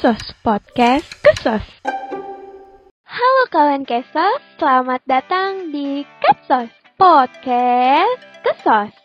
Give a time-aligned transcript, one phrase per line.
[0.00, 1.60] Kesos Podcast Kesos.
[3.04, 8.96] Halo kawan Kesos, selamat datang di Kesos Podcast Kesos.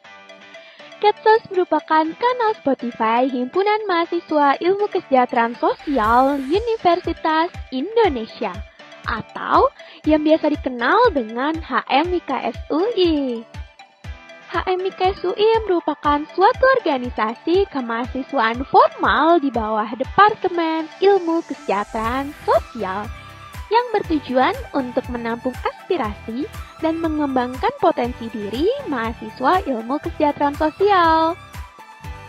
[1.03, 8.55] Kesos merupakan kanal Spotify Himpunan Mahasiswa Ilmu Kesejahteraan Sosial Universitas Indonesia
[9.03, 9.67] atau
[10.07, 11.59] yang biasa dikenal dengan
[14.55, 15.35] HMIKSUI.
[15.35, 23.03] HMIKSUI merupakan suatu organisasi kemahasiswaan formal di bawah Departemen Ilmu Kesejahteraan Sosial
[23.67, 26.47] yang bertujuan untuk menampung aspirasi
[26.79, 31.35] dan mengembangkan potensi diri mahasiswa ilmu kesejahteraan sosial.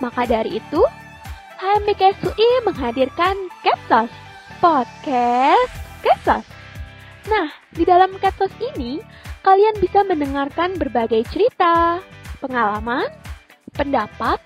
[0.02, 0.82] Maka dari itu,
[1.62, 4.10] HMIKSUI menghadirkan Kesos,
[4.58, 6.42] podcast Kesos.
[7.30, 8.98] Nah, di dalam Kesos ini,
[9.46, 12.02] kalian bisa mendengarkan berbagai cerita,
[12.38, 13.08] pengalaman,
[13.74, 14.40] pendapat,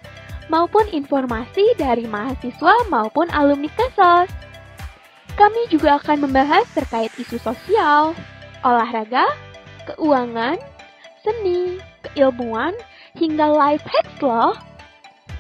[0.51, 4.31] maupun informasi dari mahasiswa maupun alumni KESOS.
[5.39, 8.12] Kami juga akan membahas terkait isu sosial,
[8.67, 9.25] olahraga,
[9.89, 10.59] keuangan,
[11.23, 12.75] seni, keilmuan,
[13.17, 14.53] hingga life hacks loh.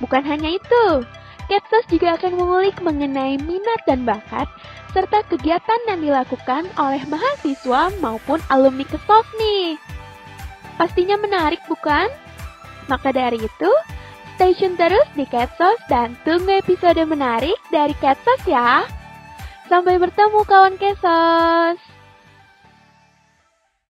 [0.00, 1.04] Bukan hanya itu,
[1.50, 4.46] Ketsos juga akan mengulik mengenai minat dan bakat
[4.94, 9.74] serta kegiatan yang dilakukan oleh mahasiswa maupun alumni KESOS nih.
[10.78, 12.06] Pastinya menarik bukan?
[12.86, 13.70] Maka dari itu,
[14.38, 18.86] stay tune terus di Ketsos dan tunggu episode menarik dari Ketsos ya.
[19.66, 21.89] Sampai bertemu kawan Ketsos.